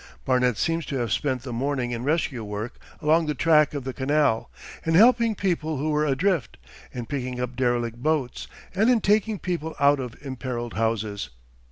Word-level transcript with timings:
Barnet 0.25 0.57
seems 0.57 0.83
to 0.87 0.95
have 0.97 1.11
spent 1.11 1.43
the 1.43 1.53
morning 1.53 1.91
in 1.91 2.03
rescue 2.03 2.43
work 2.43 2.79
along 3.03 3.27
the 3.27 3.35
track 3.35 3.75
of 3.75 3.83
the 3.83 3.93
canal, 3.93 4.49
in 4.83 4.95
helping 4.95 5.35
people 5.35 5.77
who 5.77 5.91
were 5.91 6.07
adrift, 6.07 6.57
in 6.91 7.05
picking 7.05 7.39
up 7.39 7.55
derelict 7.55 7.97
boats, 8.01 8.47
and 8.73 8.89
in 8.89 8.99
taking 8.99 9.37
people 9.37 9.75
out 9.79 9.99
of 9.99 10.15
imperilled 10.23 10.73
houses. 10.73 11.29